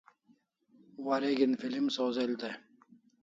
[1.05, 2.57] Wareg'in film sawz'el dai